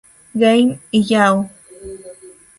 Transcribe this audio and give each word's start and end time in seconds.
Game 0.41 0.79
y 0.89 0.99
Yahoo! 1.09 1.47